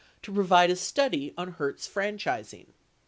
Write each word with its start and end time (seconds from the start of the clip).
to 0.23 0.33
provide 0.33 0.71
a 0.71 0.75
study 0.75 1.31
on 1.37 1.51
Hertz 1.51 1.87
franchising. 1.87 2.69